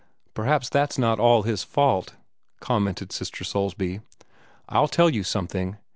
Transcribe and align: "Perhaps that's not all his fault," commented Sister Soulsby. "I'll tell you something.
"Perhaps 0.33 0.69
that's 0.69 0.97
not 0.97 1.19
all 1.19 1.43
his 1.43 1.61
fault," 1.63 2.15
commented 2.59 3.11
Sister 3.11 3.43
Soulsby. 3.43 4.01
"I'll 4.67 4.87
tell 4.87 5.11
you 5.11 5.21
something. 5.23 5.77